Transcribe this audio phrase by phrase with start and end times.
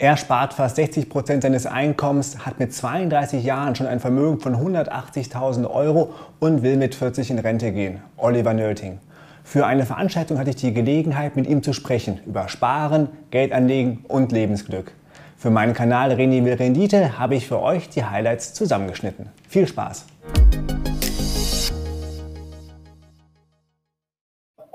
[0.00, 4.54] Er spart fast 60 Prozent seines Einkommens, hat mit 32 Jahren schon ein Vermögen von
[4.54, 8.00] 180.000 Euro und will mit 40 in Rente gehen.
[8.16, 9.00] Oliver Nölting.
[9.42, 14.30] Für eine Veranstaltung hatte ich die Gelegenheit, mit ihm zu sprechen über Sparen, Geldanlegen und
[14.30, 14.92] Lebensglück.
[15.36, 19.30] Für meinen Kanal René will Rendite habe ich für euch die Highlights zusammengeschnitten.
[19.48, 20.06] Viel Spaß!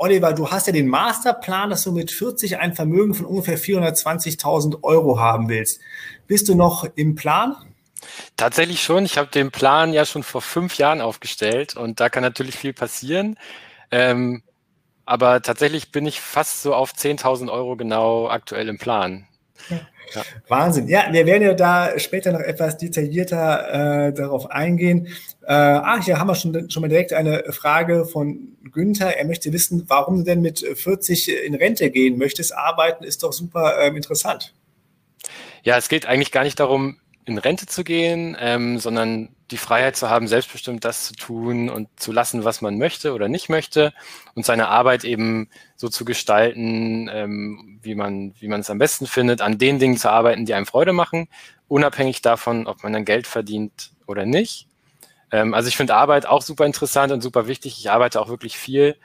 [0.03, 4.83] Oliver, du hast ja den Masterplan, dass du mit 40 ein Vermögen von ungefähr 420.000
[4.83, 5.79] Euro haben willst.
[6.27, 7.55] Bist du noch im Plan?
[8.35, 9.05] Tatsächlich schon.
[9.05, 12.73] Ich habe den Plan ja schon vor fünf Jahren aufgestellt und da kann natürlich viel
[12.73, 13.39] passieren.
[13.91, 14.43] Ähm,
[15.05, 19.25] aber tatsächlich bin ich fast so auf 10.000 Euro genau aktuell im Plan.
[19.69, 19.79] Ja.
[20.13, 20.21] Ja.
[20.47, 20.87] Wahnsinn.
[20.87, 25.07] Ja, wir werden ja da später noch etwas detaillierter äh, darauf eingehen.
[25.45, 29.17] Äh, ah, hier haben wir schon, schon mal direkt eine Frage von Günther.
[29.17, 32.55] Er möchte wissen, warum du denn mit 40 in Rente gehen möchtest.
[32.55, 34.53] Arbeiten ist doch super äh, interessant.
[35.63, 39.95] Ja, es geht eigentlich gar nicht darum, in Rente zu gehen, ähm, sondern die Freiheit
[39.95, 43.93] zu haben, selbstbestimmt das zu tun und zu lassen, was man möchte oder nicht möchte
[44.35, 49.07] und seine Arbeit eben so zu gestalten, ähm, wie man wie man es am besten
[49.07, 51.27] findet, an den Dingen zu arbeiten, die einem Freude machen,
[51.67, 54.67] unabhängig davon, ob man dann Geld verdient oder nicht.
[55.33, 57.79] Ähm, also ich finde Arbeit auch super interessant und super wichtig.
[57.79, 58.95] Ich arbeite auch wirklich viel,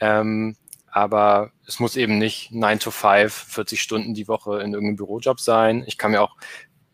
[0.00, 0.56] ähm,
[0.90, 5.38] aber es muss eben nicht 9 to 5, 40 Stunden die Woche in irgendeinem Bürojob
[5.38, 5.84] sein.
[5.86, 6.36] Ich kann mir auch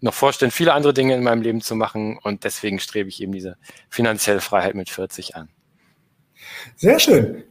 [0.00, 3.32] noch vorstellen, viele andere Dinge in meinem Leben zu machen und deswegen strebe ich eben
[3.32, 3.56] diese
[3.88, 5.48] finanzielle Freiheit mit 40 an.
[6.76, 7.42] Sehr schön.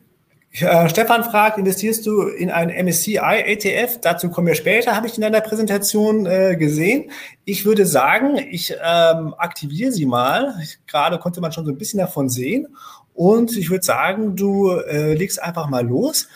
[0.60, 4.00] Äh, Stefan fragt, investierst du in ein MSCI ETF?
[4.02, 7.10] Dazu kommen wir später, habe ich in deiner Präsentation äh, gesehen.
[7.44, 10.54] Ich würde sagen, ich ähm, aktiviere sie mal.
[10.86, 12.68] Gerade konnte man schon so ein bisschen davon sehen.
[13.16, 16.28] Und ich würde sagen, du äh, legst einfach mal los.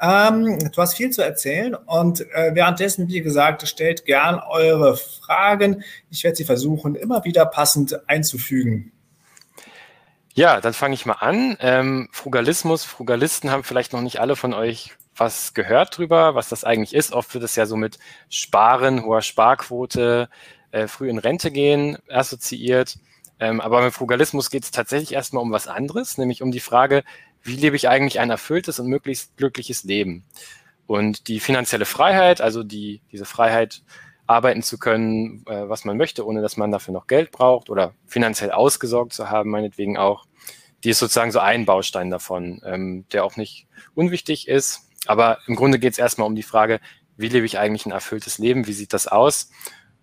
[0.00, 5.82] Ähm, du hast viel zu erzählen und äh, währenddessen, wie gesagt, stellt gern eure Fragen.
[6.10, 8.92] Ich werde sie versuchen, immer wieder passend einzufügen.
[10.36, 11.56] Ja, dann fange ich mal an.
[11.60, 16.62] Ähm, Frugalismus, Frugalisten haben vielleicht noch nicht alle von euch was gehört drüber, was das
[16.62, 17.14] eigentlich ist.
[17.14, 20.28] Oft wird es ja so mit Sparen, hoher Sparquote,
[20.72, 22.98] äh, früh in Rente gehen assoziiert.
[23.40, 27.02] Ähm, aber beim Frugalismus geht es tatsächlich erstmal um was anderes, nämlich um die Frage,
[27.42, 30.22] wie lebe ich eigentlich ein erfülltes und möglichst glückliches Leben?
[30.86, 33.82] Und die finanzielle Freiheit, also die, diese Freiheit,
[34.26, 37.94] arbeiten zu können, äh, was man möchte, ohne dass man dafür noch Geld braucht oder
[38.06, 40.26] finanziell ausgesorgt zu haben, meinetwegen auch,
[40.84, 44.88] die ist sozusagen so ein Baustein davon, ähm, der auch nicht unwichtig ist.
[45.06, 46.80] Aber im Grunde geht es erstmal um die Frage,
[47.16, 49.50] wie lebe ich eigentlich ein erfülltes Leben, wie sieht das aus?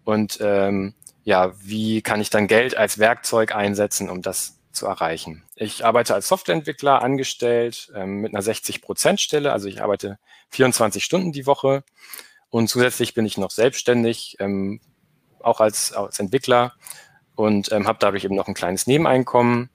[0.03, 5.43] Und ähm, ja, wie kann ich dann Geld als Werkzeug einsetzen, um das zu erreichen.
[5.55, 10.17] Ich arbeite als Softwareentwickler angestellt ähm, mit einer 60-Prozent-Stelle, also ich arbeite
[10.49, 11.83] 24 Stunden die Woche
[12.49, 14.81] und zusätzlich bin ich noch selbstständig, ähm,
[15.39, 16.73] auch als, als Entwickler
[17.35, 19.69] und ähm, habe dadurch eben noch ein kleines Nebeneinkommen.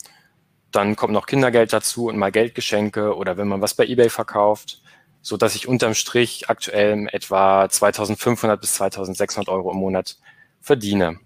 [0.71, 4.83] Dann kommt noch Kindergeld dazu und mal Geldgeschenke oder wenn man was bei eBay verkauft,
[5.23, 10.19] so dass ich unterm Strich aktuell etwa 2500 bis 2600 Euro im Monat
[10.61, 11.19] verdiene.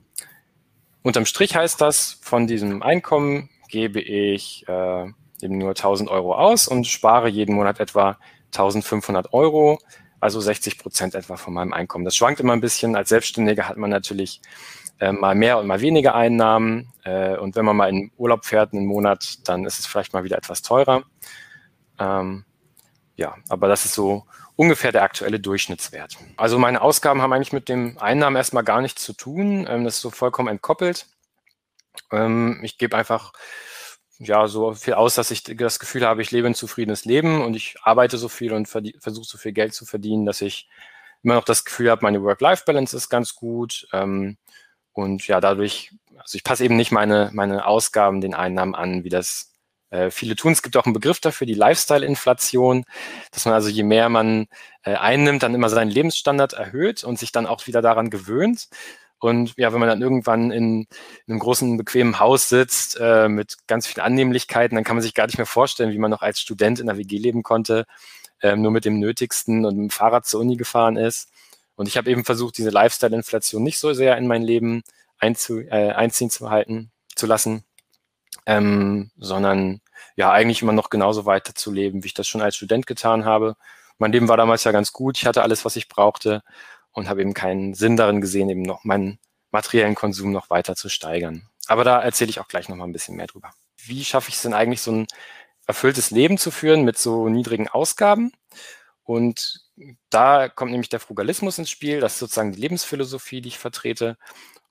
[1.02, 5.06] Unterm Strich heißt das, von diesem Einkommen gebe ich äh,
[5.42, 8.18] eben nur 1000 Euro aus und spare jeden Monat etwa
[8.52, 9.80] 1500 Euro,
[10.20, 12.04] also 60 Prozent etwa von meinem Einkommen.
[12.04, 12.94] Das schwankt immer ein bisschen.
[12.94, 14.40] Als Selbstständiger hat man natürlich
[15.00, 16.92] äh, mal mehr und mal weniger Einnahmen.
[17.04, 20.24] Äh, und wenn man mal in Urlaub fährt, einen Monat, dann ist es vielleicht mal
[20.24, 21.04] wieder etwas teurer.
[21.98, 22.44] Ähm,
[23.16, 24.24] ja, aber das ist so
[24.56, 26.16] ungefähr der aktuelle Durchschnittswert.
[26.36, 29.66] Also meine Ausgaben haben eigentlich mit dem Einnahmen erstmal gar nichts zu tun.
[29.68, 31.06] Ähm, das ist so vollkommen entkoppelt.
[32.10, 33.32] Ähm, ich gebe einfach
[34.18, 37.54] ja so viel aus, dass ich das Gefühl habe, ich lebe ein zufriedenes Leben und
[37.54, 40.68] ich arbeite so viel und versuche so viel Geld zu verdienen, dass ich
[41.22, 43.88] immer noch das Gefühl habe, meine Work-Life-Balance ist ganz gut.
[43.92, 44.36] Ähm,
[44.92, 49.08] und ja, dadurch, also ich passe eben nicht meine, meine Ausgaben den Einnahmen an, wie
[49.08, 49.52] das
[49.90, 50.52] äh, viele tun.
[50.52, 52.84] Es gibt auch einen Begriff dafür, die Lifestyle-Inflation,
[53.30, 54.46] dass man also je mehr man
[54.84, 58.68] äh, einnimmt, dann immer seinen Lebensstandard erhöht und sich dann auch wieder daran gewöhnt.
[59.18, 60.86] Und ja, wenn man dann irgendwann in, in
[61.28, 65.26] einem großen, bequemen Haus sitzt äh, mit ganz vielen Annehmlichkeiten, dann kann man sich gar
[65.26, 67.86] nicht mehr vorstellen, wie man noch als Student in der WG leben konnte,
[68.40, 71.30] äh, nur mit dem Nötigsten und mit dem Fahrrad zur Uni gefahren ist.
[71.74, 74.82] Und ich habe eben versucht, diese Lifestyle-Inflation nicht so sehr in mein Leben
[75.18, 77.64] einzu, äh, einziehen zu halten, zu lassen,
[78.46, 79.80] ähm, sondern
[80.16, 83.24] ja, eigentlich immer noch genauso weiter zu leben, wie ich das schon als Student getan
[83.24, 83.56] habe.
[83.98, 86.42] Mein Leben war damals ja ganz gut, ich hatte alles, was ich brauchte
[86.90, 89.18] und habe eben keinen Sinn darin gesehen, eben noch meinen
[89.50, 91.48] materiellen Konsum noch weiter zu steigern.
[91.68, 93.50] Aber da erzähle ich auch gleich noch mal ein bisschen mehr drüber.
[93.76, 95.06] Wie schaffe ich es denn eigentlich, so ein
[95.66, 98.32] erfülltes Leben zu führen mit so niedrigen Ausgaben?
[99.04, 99.60] Und
[100.10, 102.00] da kommt nämlich der Frugalismus ins Spiel.
[102.00, 104.16] Das ist sozusagen die Lebensphilosophie, die ich vertrete.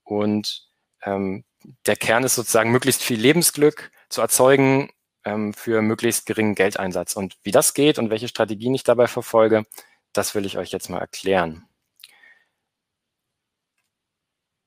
[0.03, 0.67] Und
[1.03, 1.43] ähm,
[1.85, 4.89] der Kern ist sozusagen, möglichst viel Lebensglück zu erzeugen
[5.25, 7.15] ähm, für möglichst geringen Geldeinsatz.
[7.15, 9.65] Und wie das geht und welche Strategien ich dabei verfolge,
[10.13, 11.67] das will ich euch jetzt mal erklären.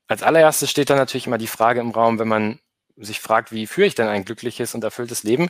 [0.06, 2.60] Als allererstes steht da natürlich immer die Frage im Raum, wenn man
[2.96, 5.48] sich fragt, wie führe ich denn ein glückliches und erfülltes Leben?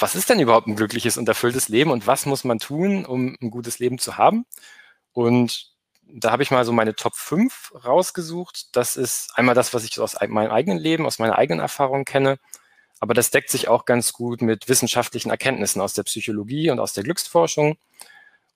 [0.00, 3.36] Was ist denn überhaupt ein glückliches und erfülltes Leben und was muss man tun, um
[3.40, 4.46] ein gutes Leben zu haben?
[5.12, 5.70] Und
[6.06, 8.74] da habe ich mal so meine Top 5 rausgesucht.
[8.74, 12.38] Das ist einmal das, was ich aus meinem eigenen Leben, aus meiner eigenen Erfahrung kenne.
[12.98, 16.92] Aber das deckt sich auch ganz gut mit wissenschaftlichen Erkenntnissen aus der Psychologie und aus
[16.94, 17.76] der Glücksforschung.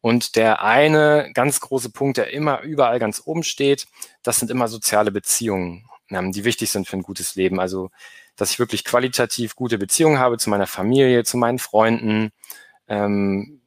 [0.01, 3.87] Und der eine ganz große Punkt, der immer überall ganz oben steht,
[4.23, 7.61] das sind immer soziale Beziehungen, ähm, die wichtig sind für ein gutes Leben.
[7.61, 7.91] Also,
[8.37, 12.31] dass ich wirklich qualitativ gute Beziehungen habe zu meiner Familie, zu meinen Freunden,
[12.89, 13.61] ähm,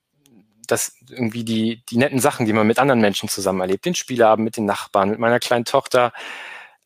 [0.67, 4.43] dass irgendwie die, die netten Sachen, die man mit anderen Menschen zusammen erlebt, den Spielabend
[4.43, 6.11] mit den Nachbarn, mit meiner kleinen Tochter,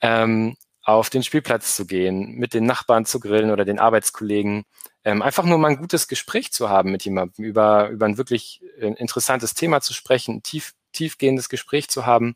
[0.02, 4.66] ähm, auf den Spielplatz zu gehen, mit den Nachbarn zu grillen oder den Arbeitskollegen,
[5.04, 8.62] ähm, einfach nur mal ein gutes Gespräch zu haben mit jemandem, über, über ein wirklich
[8.80, 12.36] äh, interessantes Thema zu sprechen, tief, tiefgehendes Gespräch zu haben.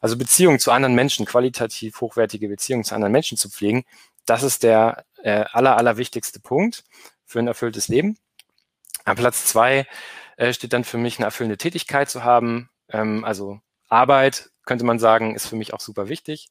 [0.00, 3.84] Also Beziehungen zu anderen Menschen, qualitativ hochwertige Beziehungen zu anderen Menschen zu pflegen,
[4.30, 6.84] das ist der äh, aller, aller wichtigste Punkt
[7.26, 8.16] für ein erfülltes Leben.
[9.04, 9.88] An Platz zwei
[10.36, 12.70] äh, steht dann für mich eine erfüllende Tätigkeit zu haben.
[12.88, 16.48] Ähm, also Arbeit, könnte man sagen, ist für mich auch super wichtig.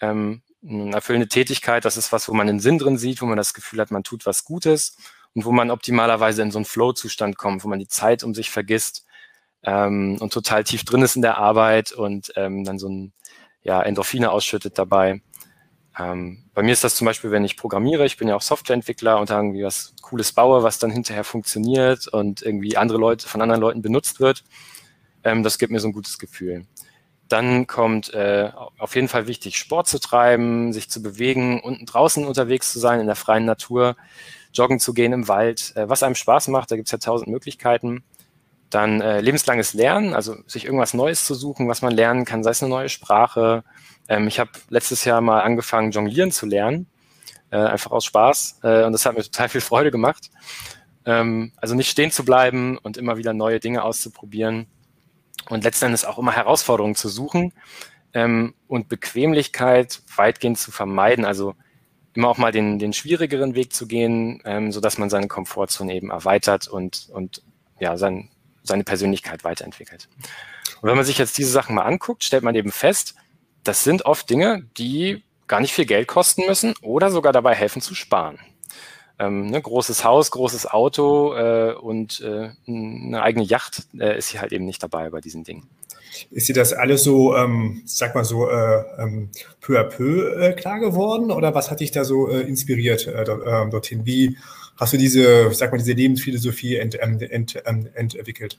[0.00, 3.36] Ähm, eine erfüllende Tätigkeit, das ist was, wo man einen Sinn drin sieht, wo man
[3.36, 4.96] das Gefühl hat, man tut was Gutes
[5.34, 8.48] und wo man optimalerweise in so einen Flow-Zustand kommt, wo man die Zeit um sich
[8.50, 9.04] vergisst
[9.64, 13.12] ähm, und total tief drin ist in der Arbeit und ähm, dann so ein
[13.60, 15.20] ja, Endorphine ausschüttet dabei.
[15.98, 19.20] Ähm, bei mir ist das zum Beispiel, wenn ich programmiere, ich bin ja auch Softwareentwickler
[19.20, 23.60] und irgendwie was Cooles baue, was dann hinterher funktioniert und irgendwie andere Leute von anderen
[23.60, 24.42] Leuten benutzt wird.
[25.24, 26.66] Ähm, das gibt mir so ein gutes Gefühl.
[27.28, 32.26] Dann kommt äh, auf jeden Fall wichtig, Sport zu treiben, sich zu bewegen, unten draußen
[32.26, 33.96] unterwegs zu sein, in der freien Natur,
[34.52, 37.30] joggen zu gehen im Wald, äh, was einem Spaß macht, da gibt es ja tausend
[37.30, 38.04] Möglichkeiten.
[38.70, 42.50] Dann äh, lebenslanges Lernen, also sich irgendwas Neues zu suchen, was man lernen kann, sei
[42.50, 43.64] es eine neue Sprache.
[44.08, 46.86] Ähm, ich habe letztes Jahr mal angefangen, jonglieren zu lernen,
[47.50, 48.60] äh, einfach aus Spaß.
[48.62, 50.30] Äh, und das hat mir total viel Freude gemacht.
[51.04, 54.66] Ähm, also nicht stehen zu bleiben und immer wieder neue Dinge auszuprobieren
[55.48, 57.52] und letzten Endes auch immer Herausforderungen zu suchen
[58.14, 61.24] ähm, und Bequemlichkeit weitgehend zu vermeiden.
[61.24, 61.54] Also
[62.14, 65.94] immer auch mal den, den schwierigeren Weg zu gehen, ähm, so dass man seine Komfortzone
[65.94, 67.42] eben erweitert und, und
[67.80, 68.28] ja, sein,
[68.62, 70.08] seine Persönlichkeit weiterentwickelt.
[70.80, 73.14] Und wenn man sich jetzt diese Sachen mal anguckt, stellt man eben fest,
[73.64, 77.82] das sind oft Dinge, die gar nicht viel Geld kosten müssen oder sogar dabei helfen
[77.82, 78.38] zu sparen
[79.22, 84.40] ähm, ne, großes Haus, großes Auto äh, und äh, eine eigene Yacht äh, ist hier
[84.40, 85.68] halt eben nicht dabei bei diesen Dingen.
[86.30, 89.30] Ist dir das alles so, ähm, sag mal so, äh, ähm,
[89.60, 93.24] peu à peu äh, klar geworden oder was hat dich da so äh, inspiriert äh,
[93.24, 94.04] dort, äh, dorthin?
[94.04, 94.36] Wie
[94.76, 98.58] hast du diese, sag mal, diese Lebensphilosophie ent, ent, ent, entwickelt?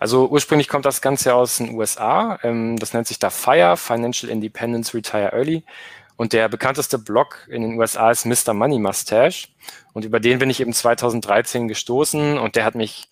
[0.00, 2.38] Also ursprünglich kommt das Ganze aus den USA.
[2.42, 5.64] Ähm, das nennt sich da FIRE, Financial Independence Retire Early.
[6.16, 8.54] Und der bekannteste Blog in den USA ist Mr.
[8.54, 9.48] Money Mustache.
[9.92, 13.08] Und über den bin ich eben 2013 gestoßen und der hat mich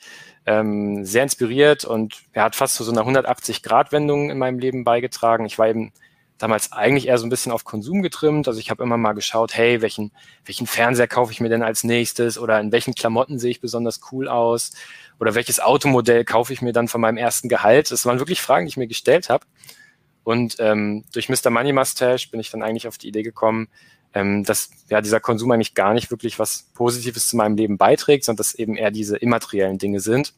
[0.46, 5.46] ähm, sehr inspiriert und er hat fast zu so einer 180-Grad-Wendung in meinem Leben beigetragen.
[5.46, 5.92] Ich war eben
[6.38, 8.48] damals eigentlich eher so ein bisschen auf Konsum getrimmt.
[8.48, 10.10] Also ich habe immer mal geschaut, hey, welchen,
[10.44, 14.00] welchen Fernseher kaufe ich mir denn als nächstes oder in welchen Klamotten sehe ich besonders
[14.10, 14.72] cool aus
[15.20, 17.90] oder welches Automodell kaufe ich mir dann von meinem ersten Gehalt.
[17.90, 19.46] Das waren wirklich Fragen, die ich mir gestellt habe.
[20.24, 21.50] Und ähm, durch Mr.
[21.50, 23.68] Money Mustache bin ich dann eigentlich auf die Idee gekommen,
[24.14, 28.24] ähm, dass ja dieser Konsum eigentlich gar nicht wirklich was Positives zu meinem Leben beiträgt,
[28.24, 30.34] sondern dass eben eher diese immateriellen Dinge sind.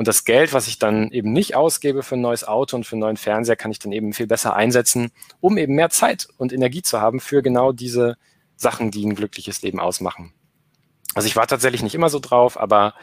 [0.00, 2.94] Und das Geld, was ich dann eben nicht ausgebe für ein neues Auto und für
[2.94, 6.54] einen neuen Fernseher, kann ich dann eben viel besser einsetzen, um eben mehr Zeit und
[6.54, 8.16] Energie zu haben für genau diese
[8.56, 10.32] Sachen, die ein glückliches Leben ausmachen.
[11.14, 12.94] Also ich war tatsächlich nicht immer so drauf, aber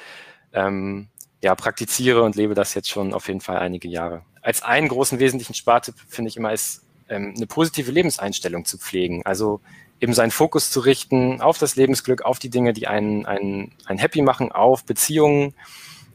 [0.53, 1.09] ähm,
[1.43, 5.19] ja, praktiziere und lebe das jetzt schon auf jeden Fall einige Jahre als einen großen
[5.19, 9.21] wesentlichen Spartipp finde ich immer ist, ähm, eine positive Lebenseinstellung zu pflegen.
[9.25, 9.59] Also
[9.99, 13.99] eben seinen Fokus zu richten auf das Lebensglück, auf die Dinge, die einen, einen, einen
[13.99, 15.53] happy machen, auf Beziehungen,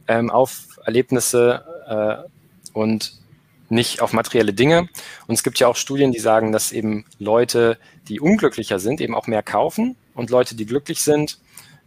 [0.09, 2.29] ähm, auf Erlebnisse äh,
[2.73, 3.13] und
[3.69, 4.89] nicht auf materielle Dinge.
[5.27, 9.15] Und es gibt ja auch Studien, die sagen, dass eben Leute, die unglücklicher sind, eben
[9.15, 11.39] auch mehr kaufen und Leute, die glücklich sind,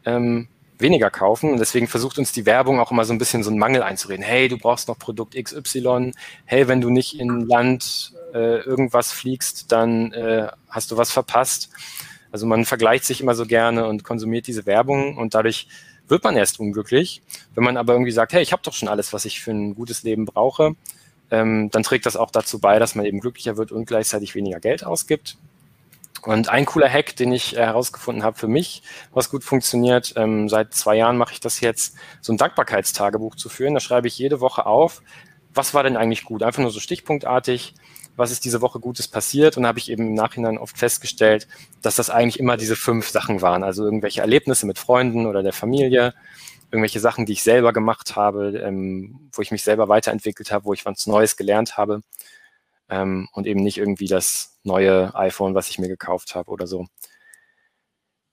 [0.03, 0.47] ähm,
[0.79, 1.51] weniger kaufen.
[1.51, 4.25] Und deswegen versucht uns die Werbung auch immer so ein bisschen so einen Mangel einzureden.
[4.25, 6.11] Hey, du brauchst noch Produkt XY.
[6.45, 11.69] Hey, wenn du nicht in Land äh, irgendwas fliegst, dann äh, hast du was verpasst.
[12.31, 15.67] Also man vergleicht sich immer so gerne und konsumiert diese Werbung und dadurch
[16.07, 17.21] wird man erst unglücklich.
[17.53, 19.75] Wenn man aber irgendwie sagt, hey, ich habe doch schon alles, was ich für ein
[19.75, 20.75] gutes Leben brauche,
[21.31, 24.59] ähm, dann trägt das auch dazu bei, dass man eben glücklicher wird und gleichzeitig weniger
[24.59, 25.37] Geld ausgibt.
[26.21, 28.81] Und ein cooler Hack, den ich herausgefunden habe für mich,
[29.13, 33.47] was gut funktioniert, ähm, seit zwei Jahren mache ich das jetzt, so ein Dankbarkeitstagebuch zu
[33.47, 33.75] führen.
[33.75, 35.03] Da schreibe ich jede Woche auf,
[35.53, 36.41] was war denn eigentlich gut?
[36.41, 37.75] Einfach nur so stichpunktartig,
[38.15, 39.57] was ist diese Woche Gutes passiert?
[39.57, 41.47] Und da habe ich eben im Nachhinein oft festgestellt,
[41.81, 43.63] dass das eigentlich immer diese fünf Sachen waren.
[43.63, 46.13] Also irgendwelche Erlebnisse mit Freunden oder der Familie,
[46.71, 50.73] irgendwelche Sachen, die ich selber gemacht habe, ähm, wo ich mich selber weiterentwickelt habe, wo
[50.73, 52.01] ich was Neues gelernt habe.
[52.89, 56.87] Ähm, und eben nicht irgendwie das neue iPhone, was ich mir gekauft habe oder so.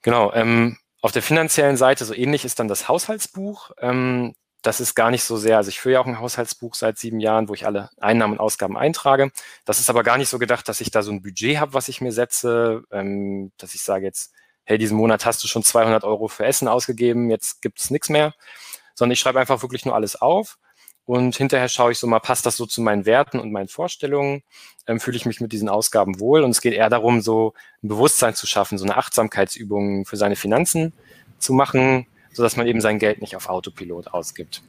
[0.03, 0.33] Genau.
[0.35, 3.73] Ähm, auf der finanziellen Seite so ähnlich ist dann das Haushaltsbuch.
[3.79, 6.99] Ähm, das ist gar nicht so sehr, also ich führe ja auch ein Haushaltsbuch seit
[6.99, 9.31] sieben Jahren, wo ich alle Einnahmen und Ausgaben eintrage.
[9.65, 11.89] Das ist aber gar nicht so gedacht, dass ich da so ein Budget habe, was
[11.89, 14.33] ich mir setze, ähm, dass ich sage jetzt,
[14.65, 18.09] hey, diesen Monat hast du schon 200 Euro für Essen ausgegeben, jetzt gibt es nichts
[18.09, 18.35] mehr,
[18.95, 20.59] sondern ich schreibe einfach wirklich nur alles auf
[21.05, 24.43] und hinterher schaue ich so mal, passt das so zu meinen Werten und meinen Vorstellungen,
[24.87, 26.43] ähm, fühle ich mich mit diesen Ausgaben wohl?
[26.45, 30.37] Und es geht eher darum, so ein Bewusstsein zu schaffen, so eine Achtsamkeitsübung für seine
[30.37, 30.93] Finanzen
[31.39, 34.63] zu machen, sodass man eben sein Geld nicht auf Autopilot ausgibt.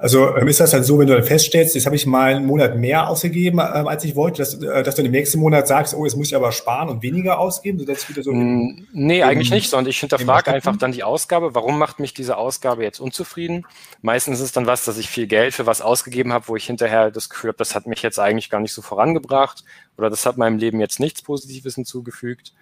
[0.00, 2.46] Also ähm, ist das dann so, wenn du dann feststellst, jetzt habe ich mal einen
[2.46, 5.94] Monat mehr ausgegeben, ähm, als ich wollte, dass, äh, dass du im nächsten Monat sagst,
[5.94, 8.32] oh, jetzt muss ich aber sparen und weniger ausgeben, sodass wieder so.
[8.32, 11.54] Mm, nee, eigentlich nicht, sondern ich hinterfrage einfach dann die Ausgabe.
[11.54, 13.66] Warum macht mich diese Ausgabe jetzt unzufrieden?
[14.00, 16.64] Meistens ist es dann was, dass ich viel Geld für was ausgegeben habe, wo ich
[16.64, 19.64] hinterher das Gefühl habe, das hat mich jetzt eigentlich gar nicht so vorangebracht
[19.98, 22.54] oder das hat meinem Leben jetzt nichts Positives hinzugefügt.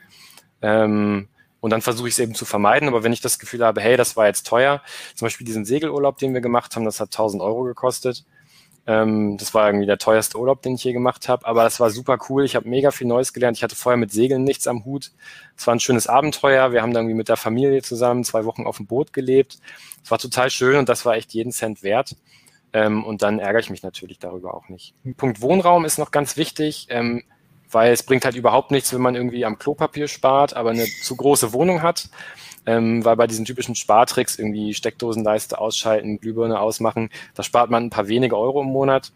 [0.61, 1.29] Ähm,
[1.61, 2.89] und dann versuche ich es eben zu vermeiden.
[2.89, 4.83] Aber wenn ich das Gefühl habe, hey, das war jetzt teuer,
[5.15, 8.25] zum Beispiel diesen Segelurlaub, den wir gemacht haben, das hat 1000 Euro gekostet.
[8.89, 11.47] Ähm, das war irgendwie der teuerste Urlaub, den ich je gemacht habe.
[11.47, 12.45] Aber das war super cool.
[12.45, 13.59] Ich habe mega viel Neues gelernt.
[13.59, 15.13] Ich hatte vorher mit Segeln nichts am Hut.
[15.57, 16.73] Es war ein schönes Abenteuer.
[16.73, 19.59] Wir haben dann irgendwie mit der Familie zusammen zwei Wochen auf dem Boot gelebt.
[20.03, 22.17] Es war total schön und das war echt jeden Cent wert.
[22.73, 24.95] Ähm, und dann ärgere ich mich natürlich darüber auch nicht.
[25.19, 26.87] Punkt Wohnraum ist noch ganz wichtig.
[26.89, 27.25] Ähm,
[27.71, 31.17] weil es bringt halt überhaupt nichts, wenn man irgendwie am Klopapier spart, aber eine zu
[31.17, 32.09] große Wohnung hat.
[32.67, 37.91] Ähm, weil bei diesen typischen Spartricks irgendwie Steckdosenleiste ausschalten, Glühbirne ausmachen, da spart man ein
[37.91, 39.11] paar wenige Euro im Monat.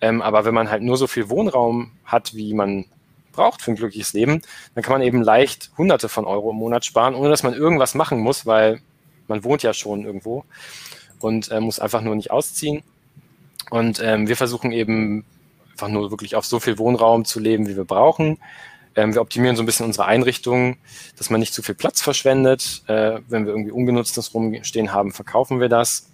[0.00, 2.84] Ähm, aber wenn man halt nur so viel Wohnraum hat, wie man
[3.32, 4.42] braucht für ein glückliches Leben,
[4.74, 7.94] dann kann man eben leicht Hunderte von Euro im Monat sparen, ohne dass man irgendwas
[7.94, 8.80] machen muss, weil
[9.26, 10.44] man wohnt ja schon irgendwo
[11.20, 12.82] und äh, muss einfach nur nicht ausziehen.
[13.70, 15.24] Und ähm, wir versuchen eben
[15.72, 18.38] einfach nur wirklich auf so viel Wohnraum zu leben, wie wir brauchen.
[18.94, 20.76] Ähm, wir optimieren so ein bisschen unsere Einrichtungen,
[21.16, 22.82] dass man nicht zu viel Platz verschwendet.
[22.86, 26.10] Äh, wenn wir irgendwie Ungenutztes rumstehen haben, verkaufen wir das.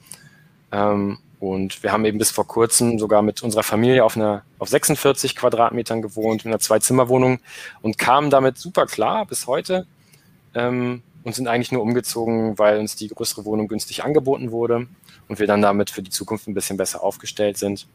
[0.72, 4.68] Ähm, und wir haben eben bis vor kurzem sogar mit unserer Familie auf einer auf
[4.68, 7.38] 46 Quadratmetern gewohnt, in einer Zwei-Zimmer-Wohnung
[7.80, 9.86] und kamen damit super klar bis heute
[10.54, 14.88] ähm, und sind eigentlich nur umgezogen, weil uns die größere Wohnung günstig angeboten wurde
[15.28, 17.86] und wir dann damit für die Zukunft ein bisschen besser aufgestellt sind.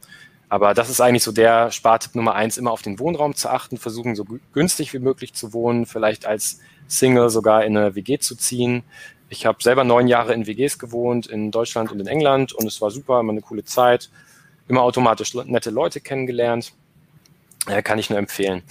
[0.50, 3.78] Aber das ist eigentlich so der Spartipp Nummer eins, immer auf den Wohnraum zu achten,
[3.78, 8.36] versuchen so günstig wie möglich zu wohnen, vielleicht als Single sogar in eine WG zu
[8.36, 8.84] ziehen.
[9.30, 12.82] Ich habe selber neun Jahre in WGs gewohnt, in Deutschland und in England und es
[12.82, 14.12] war super, immer eine coole Zeit,
[14.68, 16.74] immer automatisch nette Leute kennengelernt.
[17.68, 18.62] Ja, kann ich nur empfehlen.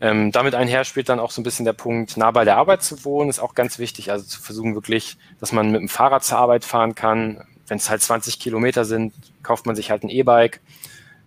[0.00, 2.82] Ähm, damit einher spielt dann auch so ein bisschen der Punkt, nah bei der Arbeit
[2.82, 4.10] zu wohnen, ist auch ganz wichtig.
[4.10, 7.44] Also zu versuchen wirklich, dass man mit dem Fahrrad zur Arbeit fahren kann.
[7.66, 9.12] Wenn es halt 20 Kilometer sind,
[9.42, 10.60] kauft man sich halt ein E-Bike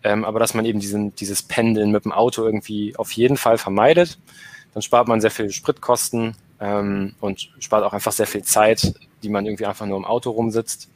[0.03, 3.57] ähm, aber dass man eben diesen, dieses Pendeln mit dem Auto irgendwie auf jeden Fall
[3.57, 4.19] vermeidet.
[4.74, 9.29] Dann spart man sehr viel Spritkosten ähm, und spart auch einfach sehr viel Zeit, die
[9.29, 10.89] man irgendwie einfach nur im Auto rumsitzt.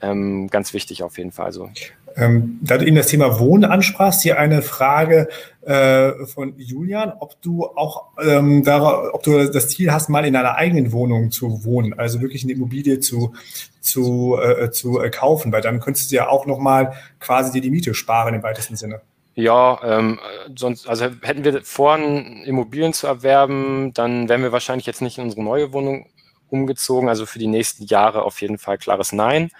[0.00, 1.46] Ähm, ganz wichtig auf jeden Fall.
[1.46, 1.70] Also
[2.16, 5.28] ähm, da du eben das Thema Wohnen ansprachst, hier eine Frage
[5.62, 10.34] äh, von Julian, ob du auch ähm, da, ob du das Ziel hast, mal in
[10.34, 13.34] einer eigenen Wohnung zu wohnen, also wirklich eine Immobilie zu,
[13.80, 17.70] zu, äh, zu äh, kaufen, weil dann könntest du ja auch nochmal quasi dir die
[17.70, 19.02] Miete sparen im weitesten Sinne.
[19.34, 20.18] Ja, ähm,
[20.56, 25.24] sonst, also hätten wir vor, Immobilien zu erwerben, dann wären wir wahrscheinlich jetzt nicht in
[25.24, 26.06] unsere neue Wohnung
[26.48, 27.10] umgezogen.
[27.10, 29.50] Also für die nächsten Jahre auf jeden Fall klares Nein.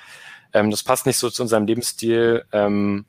[0.52, 2.44] Ähm, das passt nicht so zu unserem Lebensstil.
[2.52, 3.06] Ähm,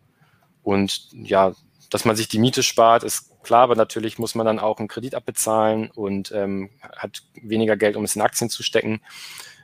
[0.64, 1.54] und ja,
[1.90, 4.90] dass man sich die Miete spart, ist klar, aber natürlich muss man dann auch einen
[4.90, 9.02] Kredit abbezahlen und ähm, hat weniger Geld, um es in Aktien zu stecken.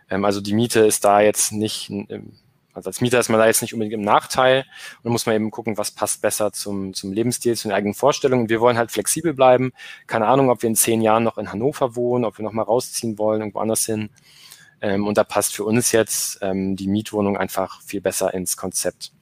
[0.10, 2.40] Ähm, also die Miete ist da jetzt nicht, ähm,
[2.74, 4.66] also als Mieter ist man da jetzt nicht unbedingt im Nachteil
[5.04, 8.50] und muss man eben gucken, was passt besser zum, zum Lebensstil, zu den eigenen Vorstellungen.
[8.50, 9.74] Wir wollen halt flexibel bleiben.
[10.08, 12.64] Keine Ahnung, ob wir in zehn Jahren noch in Hannover wohnen, ob wir noch mal
[12.64, 14.10] rausziehen wollen, irgendwo anders hin.
[14.84, 19.14] Ähm, und da passt für uns jetzt ähm, die Mietwohnung einfach viel besser ins Konzept.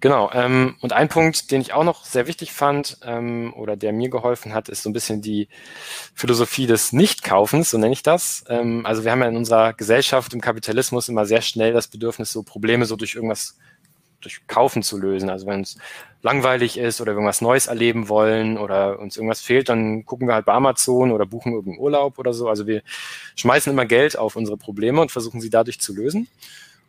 [0.00, 0.30] Genau.
[0.34, 4.10] Ähm, und ein Punkt, den ich auch noch sehr wichtig fand ähm, oder der mir
[4.10, 5.48] geholfen hat, ist so ein bisschen die
[6.14, 8.44] Philosophie des Nichtkaufens, so nenne ich das.
[8.50, 12.30] Ähm, also wir haben ja in unserer Gesellschaft im Kapitalismus immer sehr schnell das Bedürfnis,
[12.30, 13.56] so Probleme so durch irgendwas
[14.24, 15.30] durch Kaufen zu lösen.
[15.30, 15.76] Also wenn es
[16.22, 20.46] langweilig ist oder irgendwas Neues erleben wollen oder uns irgendwas fehlt, dann gucken wir halt
[20.46, 22.48] bei Amazon oder buchen irgendeinen Urlaub oder so.
[22.48, 22.82] Also wir
[23.36, 26.28] schmeißen immer Geld auf unsere Probleme und versuchen sie dadurch zu lösen.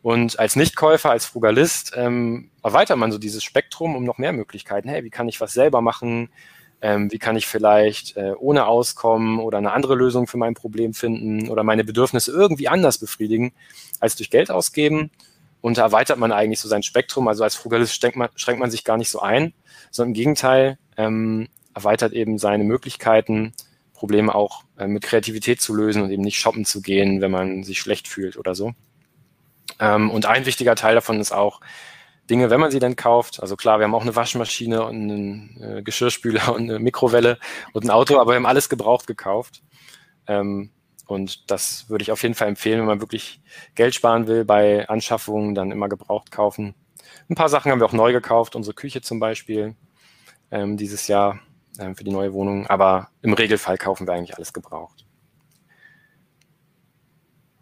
[0.01, 4.87] Und als Nichtkäufer, als Frugalist ähm, erweitert man so dieses Spektrum um noch mehr Möglichkeiten.
[4.87, 6.29] Hey, wie kann ich was selber machen?
[6.81, 10.93] Ähm, wie kann ich vielleicht äh, ohne Auskommen oder eine andere Lösung für mein Problem
[10.93, 13.53] finden oder meine Bedürfnisse irgendwie anders befriedigen
[13.99, 15.09] als durch Geld ausgeben?
[15.61, 17.27] Und da erweitert man eigentlich so sein Spektrum.
[17.27, 19.53] Also als Frugalist schränkt man, schränkt man sich gar nicht so ein,
[19.91, 23.53] sondern im Gegenteil ähm, erweitert eben seine Möglichkeiten,
[23.93, 27.63] Probleme auch äh, mit Kreativität zu lösen und eben nicht shoppen zu gehen, wenn man
[27.63, 28.73] sich schlecht fühlt oder so.
[29.79, 31.61] Ähm, und ein wichtiger Teil davon ist auch,
[32.29, 33.39] Dinge, wenn man sie denn kauft.
[33.41, 37.39] Also klar, wir haben auch eine Waschmaschine und einen äh, Geschirrspüler und eine Mikrowelle
[37.73, 39.61] und ein Auto, aber wir haben alles gebraucht gekauft.
[40.27, 40.71] Ähm,
[41.05, 43.41] und das würde ich auf jeden Fall empfehlen, wenn man wirklich
[43.75, 46.75] Geld sparen will bei Anschaffungen, dann immer gebraucht kaufen.
[47.29, 49.75] Ein paar Sachen haben wir auch neu gekauft, unsere Küche zum Beispiel
[50.51, 51.39] ähm, dieses Jahr
[51.79, 52.67] ähm, für die neue Wohnung.
[52.67, 55.05] Aber im Regelfall kaufen wir eigentlich alles gebraucht.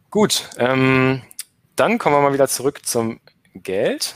[0.10, 1.24] Gut, ähm,
[1.76, 3.20] dann kommen wir mal wieder zurück zum
[3.56, 4.16] Geld.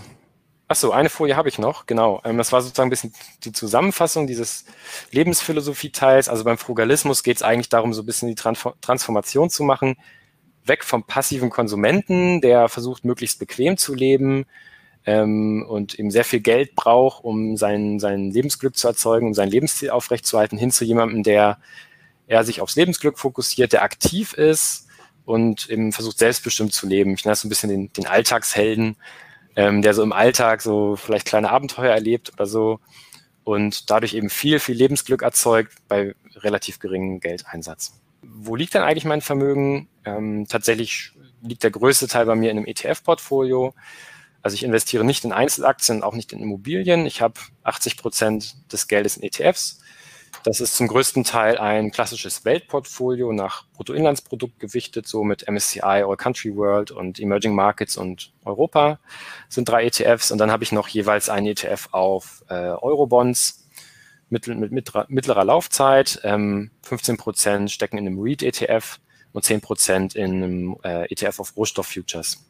[0.70, 2.22] Achso, eine Folie habe ich noch, genau.
[2.26, 3.14] Ähm, das war sozusagen ein bisschen
[3.46, 4.66] die Zusammenfassung dieses
[5.12, 6.28] Lebensphilosophie-Teils.
[6.28, 9.96] Also beim Frugalismus geht es eigentlich darum, so ein bisschen die Transformation zu machen,
[10.66, 14.46] weg vom passiven Konsumenten, der versucht, möglichst bequem zu leben
[15.06, 19.50] ähm, und eben sehr viel Geld braucht, um sein, sein Lebensglück zu erzeugen, um sein
[19.50, 21.60] Lebensziel aufrechtzuerhalten, hin zu jemandem, der
[22.28, 24.88] eher sich aufs Lebensglück fokussiert, der aktiv ist,
[25.24, 27.14] und eben versucht selbstbestimmt zu leben.
[27.14, 28.96] Ich nenne das so ein bisschen den, den Alltagshelden,
[29.58, 32.80] ähm, der so im Alltag so vielleicht kleine Abenteuer erlebt oder so
[33.44, 38.00] und dadurch eben viel, viel Lebensglück erzeugt bei relativ geringem Geldeinsatz.
[38.22, 39.90] Wo liegt denn eigentlich mein Vermögen?
[40.06, 41.12] Ähm, tatsächlich
[41.42, 43.74] liegt der größte Teil bei mir in einem ETF-Portfolio.
[44.44, 47.08] Also ich investiere nicht in Einzelaktien, auch nicht in Immobilien.
[47.08, 49.82] Ich habe 80 Prozent des Geldes in ETFs
[50.48, 56.16] das ist zum größten Teil ein klassisches Weltportfolio nach Bruttoinlandsprodukt gewichtet, so mit MSCI All
[56.16, 59.02] Country World und Emerging Markets und Europa
[59.50, 60.32] sind drei ETFs.
[60.32, 63.68] Und dann habe ich noch jeweils einen ETF auf äh, Eurobonds
[64.30, 66.22] mit, mit, mit mittlerer Laufzeit.
[66.24, 69.00] Ähm, 15 Prozent stecken in einem REIT-ETF
[69.34, 72.48] und 10 Prozent in einem äh, ETF auf Rohstofffutures.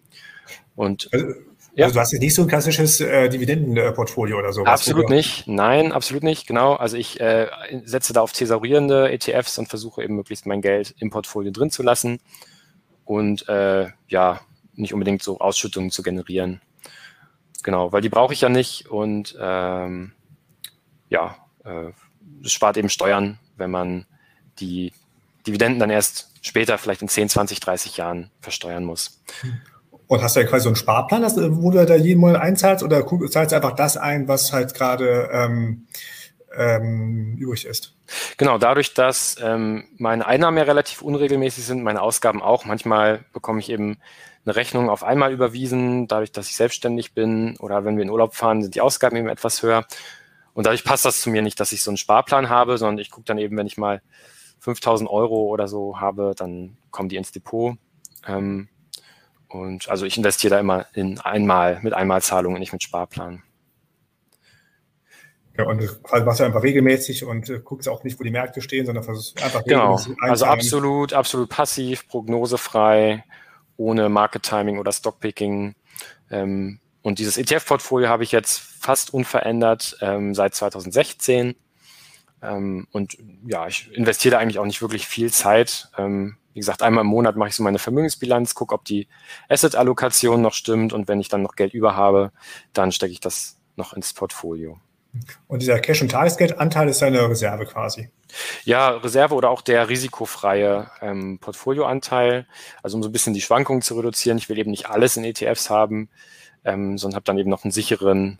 [0.75, 1.33] Und also,
[1.77, 1.85] ja.
[1.85, 4.63] Also du hast jetzt nicht so ein klassisches äh, Dividendenportfolio oder so.
[4.63, 5.47] Absolut nicht.
[5.47, 6.47] Nein, absolut nicht.
[6.47, 6.73] Genau.
[6.73, 7.49] Also ich äh,
[7.83, 11.83] setze da auf thesaurierende ETFs und versuche eben möglichst mein Geld im Portfolio drin zu
[11.83, 12.19] lassen
[13.05, 14.41] und äh, ja,
[14.73, 16.61] nicht unbedingt so Ausschüttungen zu generieren.
[17.61, 20.13] Genau, weil die brauche ich ja nicht und ähm,
[21.09, 21.91] ja, äh,
[22.43, 24.07] es spart eben Steuern, wenn man
[24.59, 24.93] die
[25.45, 29.21] Dividenden dann erst später, vielleicht in 10, 20, 30 Jahren versteuern muss.
[29.41, 29.61] Hm.
[30.07, 31.23] Und hast du ja quasi so einen Sparplan,
[31.61, 35.87] wo du da jeden Monat einzahlst oder zahlst einfach das ein, was halt gerade ähm,
[36.55, 37.93] ähm, übrig ist?
[38.37, 42.63] Genau, dadurch, dass ähm, meine Einnahmen ja relativ unregelmäßig sind, meine Ausgaben auch.
[42.63, 43.97] Manchmal bekomme ich eben
[44.45, 48.33] eine Rechnung auf einmal überwiesen, dadurch, dass ich selbstständig bin oder wenn wir in Urlaub
[48.33, 49.85] fahren, sind die Ausgaben eben etwas höher.
[50.53, 53.11] Und dadurch passt das zu mir nicht, dass ich so einen Sparplan habe, sondern ich
[53.11, 54.01] gucke dann eben, wenn ich mal
[54.59, 57.75] 5000 Euro oder so habe, dann kommen die ins Depot.
[58.25, 58.69] Ähm,
[59.49, 63.43] und also ich investiere da immer in einmal, mit Einmalzahlungen, nicht mit Sparplan.
[65.57, 68.61] Ja, und quasi machst du einfach regelmäßig und äh, guckst auch nicht, wo die Märkte
[68.61, 73.23] stehen, sondern versuchst einfach Genau, also absolut, absolut passiv, prognosefrei,
[73.75, 75.73] ohne Market Timing oder Stockpicking.
[76.29, 81.55] Ähm, und dieses ETF-Portfolio habe ich jetzt fast unverändert ähm, seit 2016.
[82.43, 85.89] Ähm, und ja, ich investiere da eigentlich auch nicht wirklich viel Zeit.
[85.97, 89.07] Ähm, wie gesagt, einmal im Monat mache ich so meine Vermögensbilanz, gucke, ob die
[89.47, 92.31] Asset-Allokation noch stimmt und wenn ich dann noch Geld über habe,
[92.73, 94.79] dann stecke ich das noch ins Portfolio.
[95.47, 98.09] Und dieser Cash- und Tagesgeldanteil ist eine Reserve quasi?
[98.63, 102.47] Ja, Reserve oder auch der risikofreie ähm, Portfolioanteil,
[102.81, 104.39] also um so ein bisschen die Schwankungen zu reduzieren.
[104.39, 106.09] Ich will eben nicht alles in ETFs haben,
[106.65, 108.39] ähm, sondern habe dann eben noch einen sicheren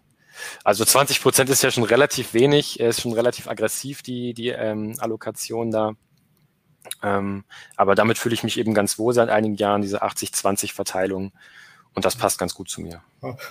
[0.64, 4.96] also 20 Prozent ist ja schon relativ wenig, ist schon relativ aggressiv, die, die ähm,
[5.00, 5.94] Allokation da.
[7.04, 7.44] Ähm,
[7.76, 11.32] aber damit fühle ich mich eben ganz wohl seit einigen Jahren, diese 80-20-Verteilung.
[11.94, 13.02] Und das passt ganz gut zu mir.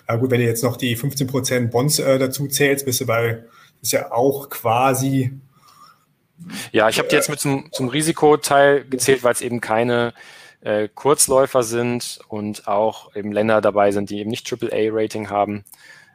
[0.08, 3.42] Ja, gut, wenn du jetzt noch die 15% Bonds äh, dazu zählst, bist du bei,
[3.82, 5.32] ist ja auch quasi.
[6.70, 10.14] Ja, ich habe die jetzt mit zum, zum Risikoteil gezählt, weil es eben keine
[10.60, 15.64] äh, Kurzläufer sind und auch eben Länder dabei sind, die eben nicht AAA-Rating haben.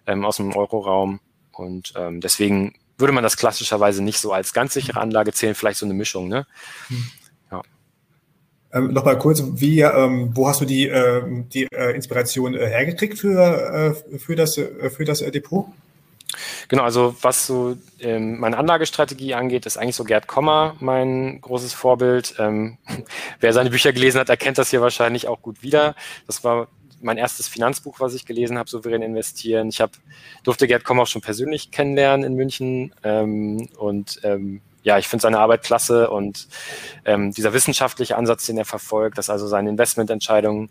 [0.07, 1.19] ähm, aus dem Euroraum.
[1.51, 5.79] Und ähm, deswegen würde man das klassischerweise nicht so als ganz sichere Anlage zählen, vielleicht
[5.79, 6.27] so eine Mischung.
[6.27, 6.45] Ne?
[6.87, 7.03] Hm.
[7.51, 7.61] Ja.
[8.73, 13.19] Ähm, Nochmal kurz, wie, ähm, wo hast du die, äh, die äh, Inspiration äh, hergekriegt
[13.19, 15.65] für, äh, für das, äh, für das äh, Depot?
[16.69, 21.73] Genau, also was so ähm, meine Anlagestrategie angeht, ist eigentlich so Gerd Kommer mein großes
[21.73, 22.35] Vorbild.
[22.39, 22.77] Ähm,
[23.39, 25.95] wer seine Bücher gelesen hat, erkennt das hier wahrscheinlich auch gut wieder.
[26.27, 26.67] Das war
[27.03, 29.69] mein erstes Finanzbuch, was ich gelesen habe, souverän investieren.
[29.69, 29.91] Ich hab,
[30.43, 35.21] durfte Gerd Kommer auch schon persönlich kennenlernen in München ähm, und ähm, ja, ich finde
[35.21, 36.47] seine Arbeit klasse und
[37.05, 40.69] ähm, dieser wissenschaftliche Ansatz, den er verfolgt, dass also seine Investmententscheidungen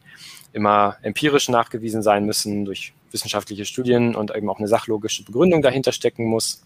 [0.53, 5.93] immer empirisch nachgewiesen sein müssen durch wissenschaftliche Studien und eben auch eine sachlogische Begründung dahinter
[5.93, 6.63] stecken muss.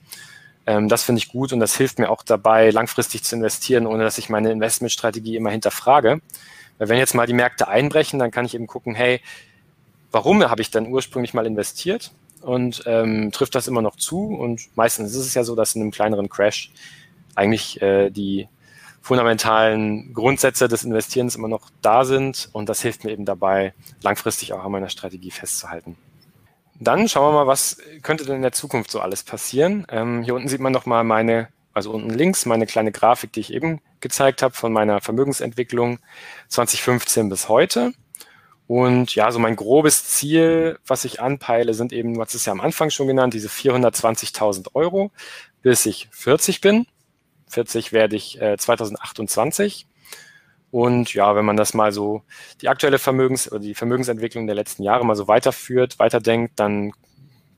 [0.66, 4.04] Ähm, das finde ich gut und das hilft mir auch dabei, langfristig zu investieren, ohne
[4.04, 6.20] dass ich meine Investmentstrategie immer hinterfrage.
[6.78, 9.20] Weil wenn jetzt mal die Märkte einbrechen, dann kann ich eben gucken, hey,
[10.14, 14.28] warum habe ich dann ursprünglich mal investiert und ähm, trifft das immer noch zu?
[14.28, 16.70] Und meistens ist es ja so, dass in einem kleineren Crash
[17.34, 18.48] eigentlich äh, die
[19.02, 24.54] fundamentalen Grundsätze des Investierens immer noch da sind und das hilft mir eben dabei, langfristig
[24.54, 25.96] auch an meiner Strategie festzuhalten.
[26.80, 29.86] Dann schauen wir mal, was könnte denn in der Zukunft so alles passieren.
[29.90, 33.52] Ähm, hier unten sieht man nochmal meine, also unten links, meine kleine Grafik, die ich
[33.52, 35.98] eben gezeigt habe von meiner Vermögensentwicklung
[36.48, 37.92] 2015 bis heute.
[38.66, 42.60] Und ja, so mein grobes Ziel, was ich anpeile, sind eben, was ist ja am
[42.60, 45.10] Anfang schon genannt, diese 420.000 Euro,
[45.62, 46.86] bis ich 40 bin.
[47.48, 49.86] 40 werde ich äh, 2028.
[50.70, 52.22] Und ja, wenn man das mal so,
[52.60, 56.92] die aktuelle Vermögens- oder die Vermögensentwicklung der letzten Jahre mal so weiterführt, weiterdenkt, dann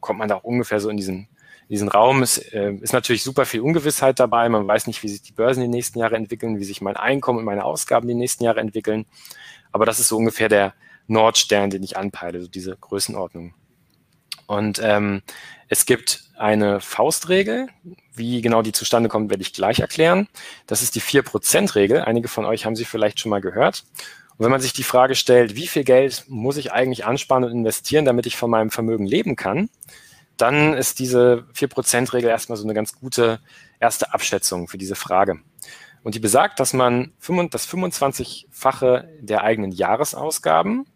[0.00, 2.22] kommt man da auch ungefähr so in diesen, in diesen Raum.
[2.22, 4.48] Es äh, ist natürlich super viel Ungewissheit dabei.
[4.48, 7.38] Man weiß nicht, wie sich die Börsen die nächsten Jahre entwickeln, wie sich mein Einkommen
[7.38, 9.06] und meine Ausgaben die nächsten Jahre entwickeln.
[9.72, 10.74] Aber das ist so ungefähr der
[11.06, 13.54] Nordstern, den ich anpeile, so diese Größenordnung.
[14.46, 15.22] Und ähm,
[15.68, 17.68] es gibt eine Faustregel.
[18.14, 20.28] Wie genau die zustande kommt, werde ich gleich erklären.
[20.66, 22.02] Das ist die 4%-Regel.
[22.02, 23.84] Einige von euch haben sie vielleicht schon mal gehört.
[24.36, 27.52] Und wenn man sich die Frage stellt, wie viel Geld muss ich eigentlich ansparen und
[27.52, 29.68] investieren, damit ich von meinem Vermögen leben kann,
[30.36, 33.40] dann ist diese 4%-Regel erstmal so eine ganz gute
[33.80, 35.40] erste Abschätzung für diese Frage.
[36.02, 37.12] Und die besagt, dass man
[37.50, 40.86] das 25-fache der eigenen Jahresausgaben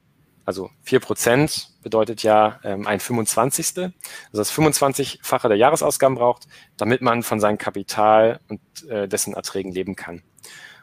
[0.51, 3.79] also 4% bedeutet ja ähm, ein 25.
[3.79, 3.93] Also
[4.33, 9.95] das 25-fache der Jahresausgaben braucht, damit man von seinem Kapital und äh, dessen Erträgen leben
[9.95, 10.23] kann.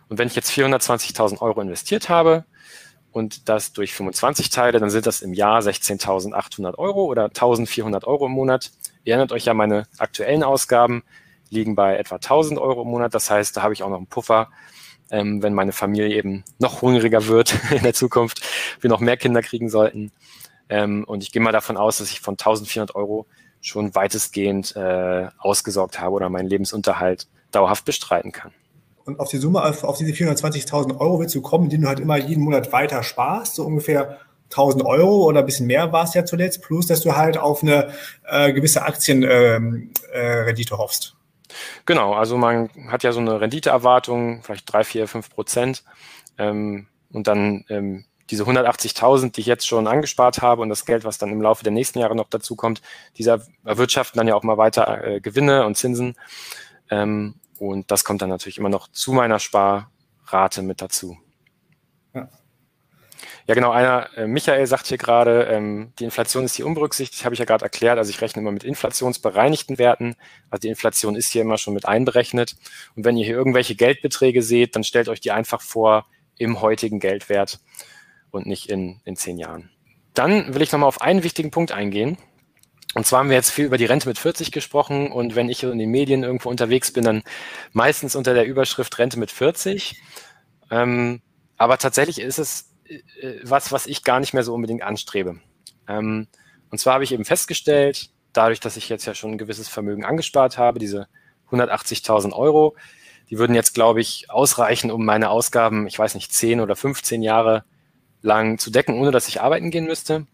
[0.08, 2.46] Und wenn ich jetzt 420.000 Euro investiert habe
[3.12, 8.28] und das durch 25 teile, dann sind das im Jahr 16.800 Euro oder 1.400 Euro
[8.28, 8.72] im Monat.
[9.04, 11.04] Ihr erinnert euch ja, meine aktuellen Ausgaben
[11.50, 13.14] liegen bei etwa 1.000 Euro im Monat.
[13.14, 14.50] Das heißt, da habe ich auch noch einen Puffer,
[15.12, 18.41] ähm, wenn meine Familie eben noch hungriger wird in der Zukunft,
[18.82, 20.12] wir noch mehr Kinder kriegen sollten.
[20.70, 23.26] Ähm, und ich gehe mal davon aus, dass ich von 1400 Euro
[23.62, 28.52] schon weitestgehend äh, ausgesorgt habe oder meinen Lebensunterhalt dauerhaft bestreiten kann.
[29.06, 32.00] Und auf die Summe, auf, auf diese 420.000 Euro willst du kommen, die du halt
[32.00, 36.13] immer jeden Monat weiter sparst, so ungefähr 1000 Euro oder ein bisschen mehr war es
[36.13, 37.89] ja zuletzt, plus dass du halt auf eine
[38.26, 41.17] äh, gewisse Aktienrendite ähm, äh, hoffst.
[41.86, 45.84] Genau, also man hat ja so eine Renditeerwartung, vielleicht drei, vier, fünf Prozent.
[46.38, 51.04] Ähm, und dann ähm, diese 180.000, die ich jetzt schon angespart habe und das Geld,
[51.04, 52.82] was dann im Laufe der nächsten Jahre noch dazu kommt,
[53.18, 56.16] dieser erwirtschaften dann ja auch mal weiter äh, Gewinne und Zinsen.
[56.90, 61.18] Ähm, und das kommt dann natürlich immer noch zu meiner Sparrate mit dazu.
[63.48, 63.56] Ja.
[63.56, 63.72] Genau.
[63.72, 67.46] Einer, äh, Michael sagt hier gerade, ähm, die Inflation ist hier unberücksichtigt, habe ich ja
[67.46, 67.98] gerade erklärt.
[67.98, 70.16] Also ich rechne immer mit inflationsbereinigten Werten.
[70.50, 72.56] Also die Inflation ist hier immer schon mit einberechnet.
[72.96, 76.06] Und wenn ihr hier irgendwelche Geldbeträge seht, dann stellt euch die einfach vor
[76.38, 77.60] im heutigen Geldwert
[78.32, 79.70] und nicht in, in zehn Jahren.
[80.14, 82.18] Dann will ich nochmal auf einen wichtigen Punkt eingehen.
[82.96, 85.62] Und zwar haben wir jetzt viel über die Rente mit 40 gesprochen und wenn ich
[85.64, 87.24] in den Medien irgendwo unterwegs bin, dann
[87.72, 90.02] meistens unter der Überschrift Rente mit 40.
[90.72, 91.22] Ähm,
[91.58, 92.74] aber tatsächlich ist es
[93.43, 95.39] was, was ich gar nicht mehr so unbedingt anstrebe.
[95.88, 96.28] Ähm,
[96.69, 100.06] und zwar habe ich eben festgestellt, dadurch, dass ich jetzt ja schon ein gewisses Vermögen
[100.06, 101.08] angespart habe, diese
[101.52, 102.76] 180.000 Euro,
[103.30, 107.21] die würden jetzt, glaube ich, ausreichen, um meine Ausgaben, ich weiß nicht, 10 oder 15
[107.21, 107.63] Jahre
[108.21, 110.28] lang zu decken, ohne dass ich arbeiten gehen müsste.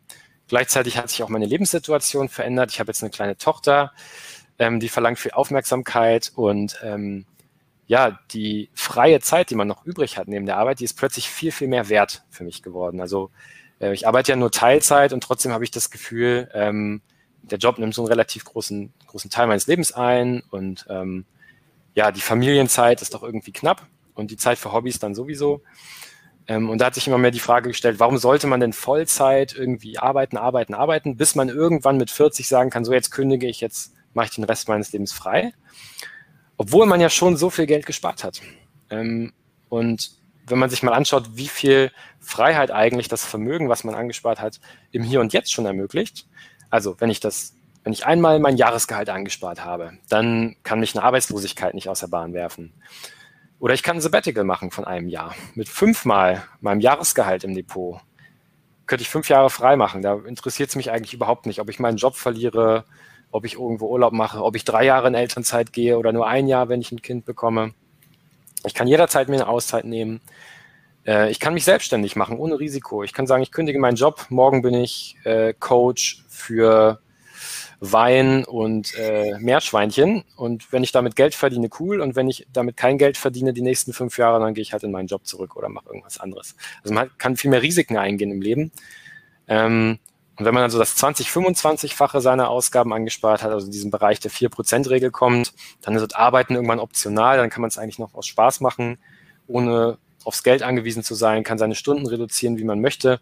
[0.47, 2.71] Gleichzeitig hat sich auch meine Lebenssituation verändert.
[2.71, 3.93] Ich habe jetzt eine kleine Tochter,
[4.59, 7.25] ähm, die verlangt viel Aufmerksamkeit und ähm,
[7.87, 11.29] ja, die freie Zeit, die man noch übrig hat neben der Arbeit, die ist plötzlich
[11.29, 13.01] viel, viel mehr wert für mich geworden.
[13.01, 13.31] Also
[13.79, 17.01] äh, ich arbeite ja nur Teilzeit und trotzdem habe ich das Gefühl, ähm,
[17.41, 21.25] der Job nimmt so einen relativ großen, großen Teil meines Lebens ein und ähm,
[21.93, 25.61] ja, die Familienzeit ist doch irgendwie knapp und die Zeit für Hobbys dann sowieso.
[26.47, 29.53] Ähm, und da hat sich immer mehr die Frage gestellt, warum sollte man denn Vollzeit
[29.53, 33.61] irgendwie arbeiten, arbeiten, arbeiten, bis man irgendwann mit 40 sagen kann, so jetzt kündige ich,
[33.61, 35.53] jetzt mache ich den Rest meines Lebens frei.
[36.57, 38.41] Obwohl man ja schon so viel Geld gespart hat.
[38.89, 39.33] Ähm,
[39.69, 40.11] und
[40.45, 44.59] wenn man sich mal anschaut, wie viel Freiheit eigentlich das Vermögen, was man angespart hat,
[44.91, 46.27] im Hier und Jetzt schon ermöglicht.
[46.69, 51.03] Also wenn ich das, wenn ich einmal mein Jahresgehalt angespart habe, dann kann mich eine
[51.03, 52.73] Arbeitslosigkeit nicht aus der Bahn werfen.
[53.59, 58.01] Oder ich kann ein Sabbatical machen von einem Jahr mit fünfmal meinem Jahresgehalt im Depot.
[58.85, 60.01] Könnte ich fünf Jahre frei machen.
[60.01, 62.83] Da interessiert es mich eigentlich überhaupt nicht, ob ich meinen Job verliere,
[63.33, 66.47] ob ich irgendwo Urlaub mache, ob ich drei Jahre in Elternzeit gehe oder nur ein
[66.47, 67.73] Jahr, wenn ich ein Kind bekomme.
[68.63, 70.21] Ich kann jederzeit mir eine Auszeit nehmen.
[71.05, 73.03] Äh, ich kann mich selbstständig machen, ohne Risiko.
[73.03, 74.27] Ich kann sagen, ich kündige meinen Job.
[74.29, 76.99] Morgen bin ich äh, Coach für
[77.79, 80.23] Wein und äh, Meerschweinchen.
[80.37, 82.01] Und wenn ich damit Geld verdiene, cool.
[82.01, 84.83] Und wenn ich damit kein Geld verdiene, die nächsten fünf Jahre, dann gehe ich halt
[84.83, 86.55] in meinen Job zurück oder mache irgendwas anderes.
[86.83, 88.71] Also man kann viel mehr Risiken eingehen im Leben.
[89.47, 89.97] Ähm,
[90.37, 94.19] und wenn man also das 20, 25-fache seiner Ausgaben angespart hat, also in diesem Bereich
[94.19, 98.15] der 4%-Regel kommt, dann ist das Arbeiten irgendwann optional, dann kann man es eigentlich noch
[98.15, 98.97] aus Spaß machen,
[99.47, 103.19] ohne aufs Geld angewiesen zu sein, kann seine Stunden reduzieren, wie man möchte.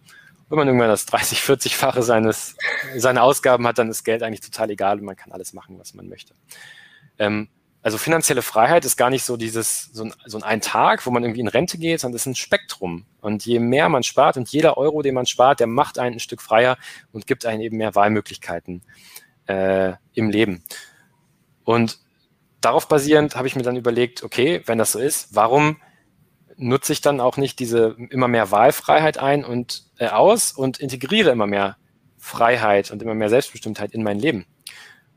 [0.48, 2.56] Wenn man irgendwann das 30, 40-fache seines,
[2.96, 5.94] seiner Ausgaben hat, dann ist Geld eigentlich total egal und man kann alles machen, was
[5.94, 6.34] man möchte.
[7.20, 7.50] Ähm,
[7.84, 11.24] also finanzielle Freiheit ist gar nicht so dieses, so ein, so ein Tag, wo man
[11.24, 13.06] irgendwie in Rente geht, sondern es ist ein Spektrum.
[13.22, 16.20] Und je mehr man spart und jeder Euro, den man spart, der macht einen ein
[16.20, 16.78] Stück freier
[17.12, 18.84] und gibt einen eben mehr Wahlmöglichkeiten
[19.48, 20.64] äh, im Leben.
[21.64, 22.00] Und
[22.62, 25.78] darauf basierend habe ich mir dann überlegt, okay, wenn das so ist, warum
[26.58, 31.32] nutze ich dann auch nicht diese immer mehr Wahlfreiheit ein und äh, aus und integriere
[31.32, 31.78] immer mehr
[32.20, 34.46] Freiheit und immer mehr Selbstbestimmtheit in mein Leben?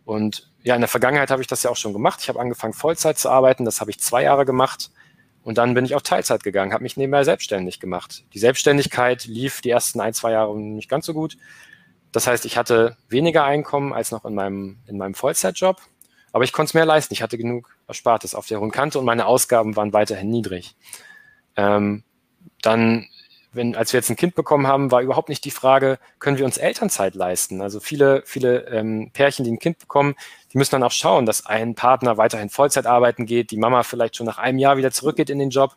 [0.06, 2.20] Und ja, in der Vergangenheit habe ich das ja auch schon gemacht.
[2.22, 3.66] Ich habe angefangen, Vollzeit zu arbeiten.
[3.66, 4.90] Das habe ich zwei Jahre gemacht.
[5.42, 8.24] Und dann bin ich auch Teilzeit gegangen, habe mich nebenbei selbstständig gemacht.
[8.32, 11.36] Die Selbstständigkeit lief die ersten ein, zwei Jahre nicht ganz so gut.
[12.12, 15.82] Das heißt, ich hatte weniger Einkommen als noch in meinem, in meinem Vollzeitjob.
[16.32, 17.12] Aber ich konnte es mehr leisten.
[17.12, 20.76] Ich hatte genug Erspartes auf der hohen Kante und meine Ausgaben waren weiterhin niedrig.
[21.56, 22.04] Ähm,
[22.62, 23.06] dann
[23.54, 26.44] wenn, als wir jetzt ein Kind bekommen haben, war überhaupt nicht die Frage, können wir
[26.44, 27.60] uns Elternzeit leisten?
[27.60, 30.14] Also viele, viele ähm, Pärchen, die ein Kind bekommen,
[30.54, 34.14] die müssen dann auch schauen, dass ein Partner weiterhin Vollzeit arbeiten geht, die Mama vielleicht
[34.14, 35.76] schon nach einem Jahr wieder zurückgeht in den Job,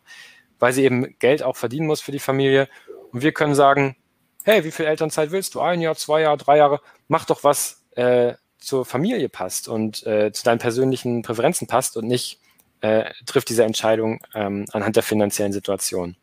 [0.60, 2.68] weil sie eben Geld auch verdienen muss für die Familie.
[3.10, 3.96] Und wir können sagen,
[4.44, 5.60] hey, wie viel Elternzeit willst du?
[5.60, 6.80] Ein Jahr, zwei Jahre, drei Jahre?
[7.08, 12.06] Mach doch was äh, zur Familie passt und äh, zu deinen persönlichen Präferenzen passt und
[12.06, 12.38] nicht
[12.80, 16.16] äh, trifft diese Entscheidung ähm, anhand der finanziellen Situation.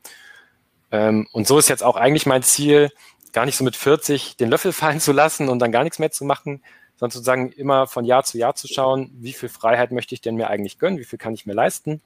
[0.92, 2.90] Ähm, und so ist jetzt auch eigentlich mein Ziel,
[3.34, 6.12] gar nicht so mit 40 den Löffel fallen zu lassen und dann gar nichts mehr
[6.12, 6.64] zu machen,
[6.98, 10.36] sondern sozusagen immer von Jahr zu Jahr zu schauen, wie viel Freiheit möchte ich denn
[10.36, 12.02] mir eigentlich gönnen, wie viel kann ich mir leisten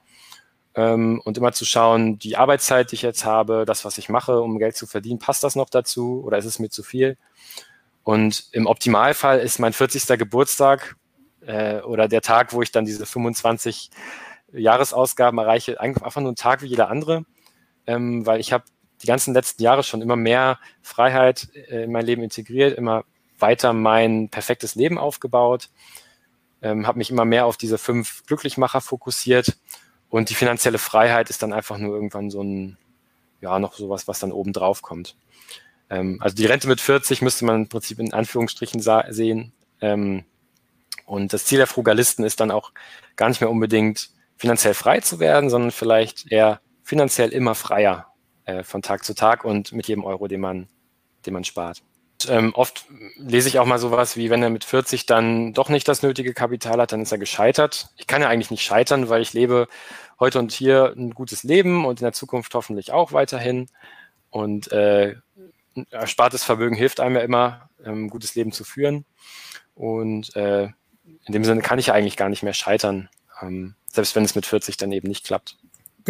[0.74, 4.40] ähm, und immer zu schauen, die Arbeitszeit, die ich jetzt habe, das, was ich mache,
[4.40, 7.16] um Geld zu verdienen, passt das noch dazu oder ist es mir zu viel?
[8.02, 10.18] Und im Optimalfall ist mein 40.
[10.18, 10.96] Geburtstag
[11.40, 13.90] äh, oder der Tag, wo ich dann diese 25
[14.52, 17.24] Jahresausgaben erreiche, einfach nur ein Tag wie jeder andere
[17.90, 18.64] ähm, weil ich habe
[19.02, 23.04] die ganzen letzten Jahre schon immer mehr Freiheit äh, in mein Leben integriert, immer
[23.40, 25.70] weiter mein perfektes Leben aufgebaut,
[26.62, 29.56] ähm, habe mich immer mehr auf diese fünf Glücklichmacher fokussiert
[30.08, 32.76] und die finanzielle Freiheit ist dann einfach nur irgendwann so ein,
[33.40, 35.16] ja, noch sowas, was dann oben drauf kommt.
[35.88, 39.52] Ähm, also die Rente mit 40 müsste man im Prinzip in Anführungsstrichen sehen.
[39.80, 40.24] Ähm,
[41.06, 42.72] und das Ziel der Frugalisten ist dann auch
[43.16, 48.12] gar nicht mehr unbedingt finanziell frei zu werden, sondern vielleicht eher finanziell immer freier
[48.44, 50.68] äh, von Tag zu Tag und mit jedem Euro, den man,
[51.26, 51.82] den man spart.
[52.28, 55.86] Ähm, oft lese ich auch mal sowas wie, wenn er mit 40 dann doch nicht
[55.88, 57.88] das nötige Kapital hat, dann ist er gescheitert.
[57.96, 59.68] Ich kann ja eigentlich nicht scheitern, weil ich lebe
[60.18, 63.68] heute und hier ein gutes Leben und in der Zukunft hoffentlich auch weiterhin.
[64.30, 65.16] Und äh,
[65.90, 69.04] erspartes Vermögen hilft einem ja immer, ähm, gutes Leben zu führen.
[69.74, 70.68] Und äh,
[71.24, 73.08] in dem Sinne kann ich ja eigentlich gar nicht mehr scheitern,
[73.40, 75.56] ähm, selbst wenn es mit 40 dann eben nicht klappt.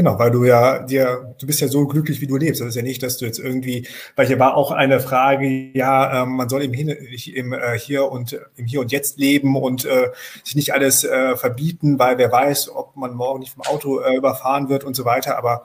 [0.00, 2.62] Genau, weil du ja dir, du bist ja so glücklich, wie du lebst.
[2.62, 3.86] Das ist ja nicht, dass du jetzt irgendwie,
[4.16, 8.40] weil hier war auch eine Frage, ja, ähm, man soll im, im äh, Hier und
[8.56, 10.08] im Hier und Jetzt leben und äh,
[10.42, 14.16] sich nicht alles äh, verbieten, weil wer weiß, ob man morgen nicht vom Auto äh,
[14.16, 15.36] überfahren wird und so weiter.
[15.36, 15.64] Aber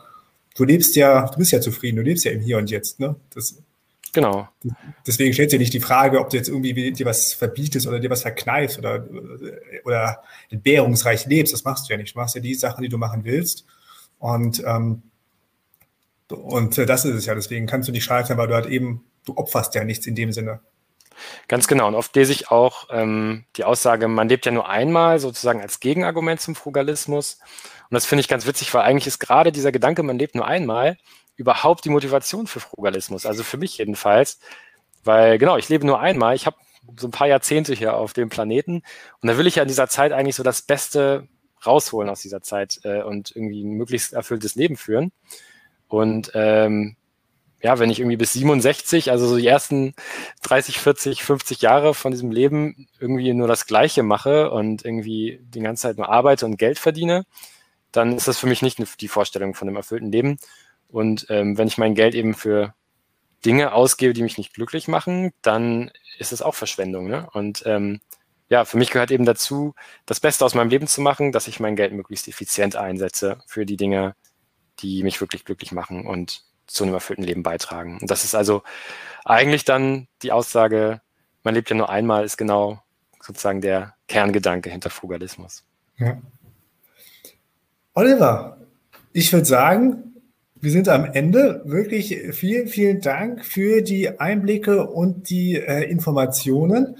[0.58, 3.16] du lebst ja, du bist ja zufrieden, du lebst ja im Hier und Jetzt, ne?
[3.34, 3.56] Das,
[4.12, 4.50] genau.
[5.08, 8.10] Deswegen stellt sich nicht die Frage, ob du jetzt irgendwie dir was verbietest oder dir
[8.10, 9.08] was verkneifst oder,
[9.86, 11.54] oder entbehrungsreich lebst.
[11.54, 12.16] Das machst du ja nicht.
[12.16, 13.66] Du machst ja die Sachen, die du machen willst.
[14.20, 15.04] Und, ähm,
[16.30, 17.36] und das ist es ja.
[17.36, 20.32] Deswegen kannst du nicht scheitern, weil du halt eben, du opferst ja nichts in dem
[20.32, 20.60] Sinne.
[21.48, 21.88] Ganz genau.
[21.88, 25.80] Und oft lese ich auch ähm, die Aussage, man lebt ja nur einmal, sozusagen als
[25.80, 27.40] Gegenargument zum Frugalismus.
[27.90, 30.48] Und das finde ich ganz witzig, weil eigentlich ist gerade dieser Gedanke, man lebt nur
[30.48, 30.98] einmal,
[31.36, 33.26] überhaupt die Motivation für Frugalismus?
[33.26, 34.40] Also für mich jedenfalls,
[35.04, 36.58] weil genau, ich lebe nur einmal, ich habe
[36.98, 38.84] so ein paar Jahrzehnte hier auf dem Planeten
[39.22, 41.28] und da will ich ja in dieser Zeit eigentlich so das Beste
[41.66, 45.12] rausholen aus dieser Zeit äh, und irgendwie ein möglichst erfülltes Leben führen.
[45.88, 46.96] Und ähm,
[47.62, 49.96] ja, wenn ich irgendwie bis 67, also so die ersten
[50.44, 55.62] 30, 40, 50 Jahre von diesem Leben irgendwie nur das Gleiche mache und irgendwie die
[55.62, 57.26] ganze Zeit nur arbeite und Geld verdiene,
[57.92, 60.38] dann ist das für mich nicht die Vorstellung von einem erfüllten Leben.
[60.90, 62.76] Und ähm, wenn ich mein Geld eben für
[63.46, 67.08] Dinge ausgebe, die mich nicht glücklich machen, dann ist es auch Verschwendung.
[67.08, 67.28] Ne?
[67.34, 68.00] Und ähm,
[68.48, 69.74] ja, für mich gehört eben dazu,
[70.06, 73.66] das Beste aus meinem Leben zu machen, dass ich mein Geld möglichst effizient einsetze für
[73.66, 74.16] die Dinge,
[74.80, 77.98] die mich wirklich glücklich machen und zu einem erfüllten Leben beitragen.
[78.02, 78.64] Und das ist also
[79.24, 81.02] eigentlich dann die Aussage,
[81.44, 82.82] man lebt ja nur einmal, ist genau
[83.22, 85.64] sozusagen der Kerngedanke hinter Frugalismus.
[85.98, 86.18] Ja.
[87.94, 88.58] Oliver,
[89.14, 90.15] ich würde sagen,
[90.66, 91.62] wir sind am Ende.
[91.64, 96.98] Wirklich vielen, vielen Dank für die Einblicke und die äh, Informationen,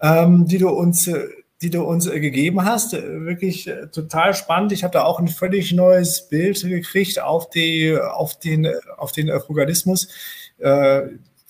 [0.00, 1.26] ähm, die du uns äh,
[1.60, 2.94] die du uns äh, gegeben hast.
[2.94, 4.70] Äh, wirklich äh, total spannend.
[4.70, 9.28] Ich habe da auch ein völlig neues Bild gekriegt auf, die, auf den, auf den
[9.40, 10.08] Frugalismus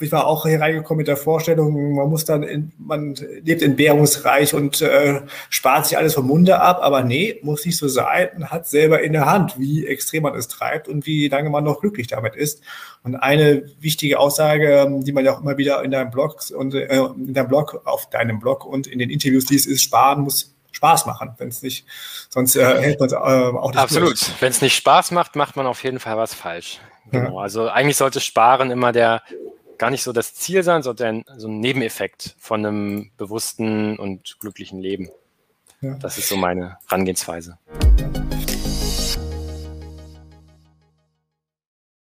[0.01, 4.55] ich war auch hier reingekommen mit der Vorstellung, man muss dann, in, man lebt entbehrungsreich
[4.55, 8.51] und äh, spart sich alles vom Munde ab, aber nee, muss nicht so sein, man
[8.51, 11.81] hat selber in der Hand, wie extrem man es treibt und wie lange man noch
[11.81, 12.63] glücklich damit ist.
[13.03, 16.97] Und eine wichtige Aussage, die man ja auch immer wieder in deinem Blog und äh,
[16.97, 21.07] in deinem Blog, auf deinem Blog und in den Interviews liest, ist, sparen muss Spaß
[21.07, 21.35] machen.
[21.39, 21.87] Wenn es nicht,
[22.29, 24.17] sonst äh, hält man es äh, auch nicht Absolut.
[24.41, 26.79] Wenn es nicht Spaß macht, macht man auf jeden Fall was falsch.
[27.11, 27.37] Genau.
[27.37, 27.43] Ja.
[27.43, 29.23] Also eigentlich sollte Sparen immer der
[29.79, 34.81] gar nicht so das Ziel sein, sondern so ein Nebeneffekt von einem bewussten und glücklichen
[34.81, 35.11] Leben.
[35.81, 35.95] Ja.
[35.95, 37.59] Das ist so meine Herangehensweise.
[37.99, 38.28] Ja.